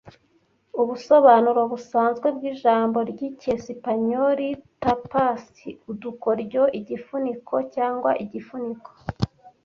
Ubusobanuro 0.81 1.61
busanzwe 1.71 2.27
bw'ijambo 2.35 2.97
ry'icyesipanyoli 3.11 4.47
tapas 4.83 5.43
(udukoryo) 5.91 6.63
Igifuniko 6.79 7.55
cyangwa 7.75 8.11
igifuniko 8.23 8.89